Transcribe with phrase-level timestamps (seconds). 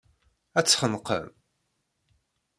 [0.57, 1.25] Ad tt-xenqen.